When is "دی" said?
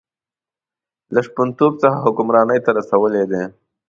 3.31-3.43